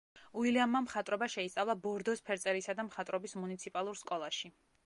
[0.43, 4.53] უილიამმა მხატვრობა შეისწავლა ბორდოს ფერწერისა და მხატვრობის მუნიციპალურ სკოლაში.